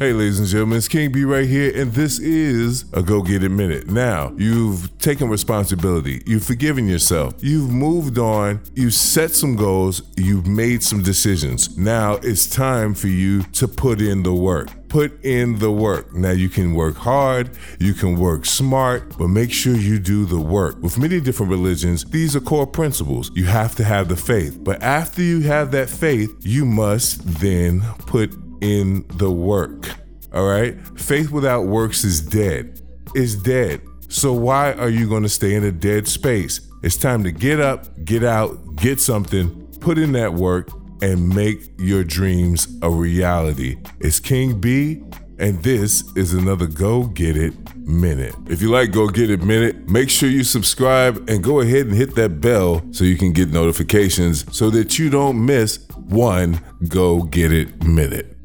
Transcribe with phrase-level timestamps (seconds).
[0.00, 3.42] Hey, ladies and gentlemen, it's King B right here, and this is a Go Get
[3.42, 3.88] It Minute.
[3.88, 10.46] Now, you've taken responsibility, you've forgiven yourself, you've moved on, you've set some goals, you've
[10.46, 11.76] made some decisions.
[11.76, 14.68] Now it's time for you to put in the work.
[14.88, 16.14] Put in the work.
[16.14, 20.38] Now you can work hard, you can work smart, but make sure you do the
[20.40, 20.80] work.
[20.80, 23.32] With many different religions, these are core principles.
[23.34, 27.82] You have to have the faith, but after you have that faith, you must then
[28.06, 29.88] put in the work.
[30.32, 30.76] All right?
[30.98, 32.80] Faith without works is dead.
[33.14, 33.80] Is dead.
[34.08, 36.60] So why are you going to stay in a dead space?
[36.82, 40.70] It's time to get up, get out, get something, put in that work,
[41.02, 43.76] and make your dreams a reality.
[44.00, 45.02] It's King B,
[45.38, 48.34] and this is another Go Get It Minute.
[48.48, 51.94] If you like Go Get It Minute, make sure you subscribe and go ahead and
[51.94, 57.22] hit that bell so you can get notifications so that you don't miss one Go
[57.22, 58.37] Get It Minute.